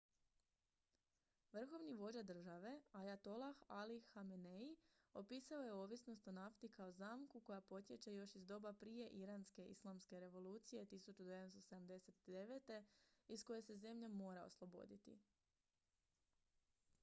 [1.55, 4.77] "vrhovni vođa države ajatolah ali hamenei
[5.21, 10.19] opisao je ovisnost o nafti kao "zamku" koja potječe još iz doba prije iranske islamske
[10.25, 12.83] revolucije 1979.
[13.27, 15.19] iz koje se zemlja mora osloboditi.